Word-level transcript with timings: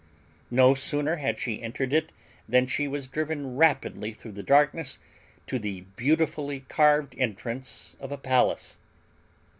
No 0.49 0.73
sooner 0.73 1.17
had 1.17 1.37
she 1.37 1.61
entered 1.61 1.93
it 1.93 2.11
than 2.49 2.65
she 2.65 2.87
was 2.87 3.07
driven 3.07 3.55
rapidly 3.55 4.13
through 4.13 4.31
the 4.31 4.41
darkness 4.41 4.97
to 5.45 5.59
the 5.59 5.81
beautifully 5.95 6.61
carved 6.61 7.13
entrance 7.19 7.95
of 7.99 8.11
a 8.11 8.17
palace. 8.17 8.79